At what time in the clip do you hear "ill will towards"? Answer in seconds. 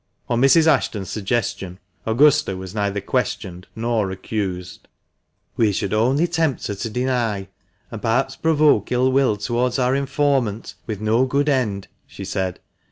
8.91-9.77